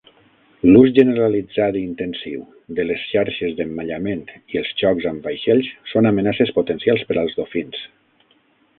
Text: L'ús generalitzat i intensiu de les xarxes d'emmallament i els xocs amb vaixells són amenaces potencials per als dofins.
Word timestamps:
L'ús 0.69 0.87
generalitzat 0.99 1.77
i 1.81 1.83
intensiu 1.87 2.41
de 2.79 2.87
les 2.91 3.05
xarxes 3.11 3.53
d'emmallament 3.61 4.25
i 4.55 4.61
els 4.63 4.75
xocs 4.83 5.09
amb 5.13 5.31
vaixells 5.31 5.73
són 5.95 6.15
amenaces 6.15 6.57
potencials 6.61 7.09
per 7.11 7.21
als 7.25 7.43
dofins. 7.45 7.89